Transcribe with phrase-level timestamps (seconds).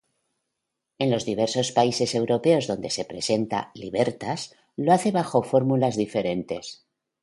[0.97, 6.87] En los diversos países europeos donde se presenta, Libertas lo hace bajo fórmulas diferentes.